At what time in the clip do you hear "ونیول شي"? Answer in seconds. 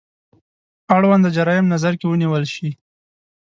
2.07-2.69